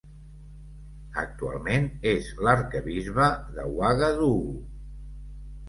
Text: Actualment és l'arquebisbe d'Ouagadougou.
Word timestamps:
Actualment 1.23 1.85
és 2.13 2.31
l'arquebisbe 2.47 3.29
d'Ouagadougou. 3.61 4.43